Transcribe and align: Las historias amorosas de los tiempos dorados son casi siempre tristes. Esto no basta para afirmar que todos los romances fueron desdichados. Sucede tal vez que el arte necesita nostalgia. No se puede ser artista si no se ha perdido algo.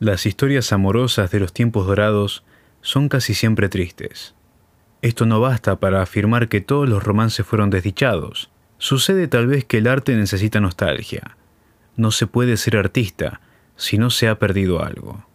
Las 0.00 0.24
historias 0.24 0.72
amorosas 0.72 1.30
de 1.30 1.40
los 1.40 1.52
tiempos 1.52 1.86
dorados 1.86 2.42
son 2.80 3.10
casi 3.10 3.34
siempre 3.34 3.68
tristes. 3.68 4.34
Esto 5.02 5.26
no 5.26 5.42
basta 5.42 5.78
para 5.78 6.00
afirmar 6.00 6.48
que 6.48 6.62
todos 6.62 6.88
los 6.88 7.04
romances 7.04 7.44
fueron 7.44 7.68
desdichados. 7.68 8.50
Sucede 8.78 9.28
tal 9.28 9.46
vez 9.46 9.66
que 9.66 9.76
el 9.76 9.86
arte 9.86 10.16
necesita 10.16 10.58
nostalgia. 10.58 11.36
No 11.96 12.12
se 12.12 12.26
puede 12.26 12.56
ser 12.56 12.78
artista 12.78 13.42
si 13.76 13.98
no 13.98 14.08
se 14.08 14.28
ha 14.28 14.38
perdido 14.38 14.82
algo. 14.82 15.26